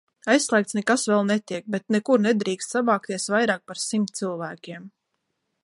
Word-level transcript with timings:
Aizslēgts 0.35 0.77
nekas 0.77 1.03
vēl 1.11 1.27
netiek, 1.31 1.67
bet 1.75 1.85
nekur 1.95 2.23
nedrīkst 2.25 2.75
savākties 2.77 3.29
vairāk 3.35 3.63
par 3.73 3.83
simt 3.85 4.15
cilvēkiem. 4.21 4.89